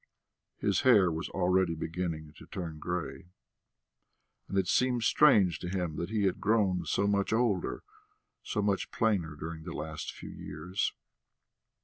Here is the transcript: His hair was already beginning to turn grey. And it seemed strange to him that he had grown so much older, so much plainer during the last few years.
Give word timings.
His 0.57 0.81
hair 0.81 1.11
was 1.11 1.29
already 1.29 1.75
beginning 1.75 2.33
to 2.37 2.47
turn 2.47 2.79
grey. 2.79 3.27
And 4.47 4.57
it 4.57 4.67
seemed 4.67 5.03
strange 5.03 5.59
to 5.59 5.69
him 5.69 5.95
that 5.97 6.09
he 6.09 6.23
had 6.23 6.41
grown 6.41 6.85
so 6.87 7.05
much 7.05 7.31
older, 7.31 7.83
so 8.41 8.63
much 8.63 8.89
plainer 8.89 9.35
during 9.35 9.61
the 9.61 9.73
last 9.73 10.11
few 10.11 10.31
years. 10.31 10.95